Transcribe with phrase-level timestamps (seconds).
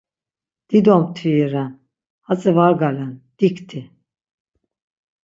[0.69, 1.67] Dido mtviri ren,
[2.29, 3.83] hatzi var galen, dikti!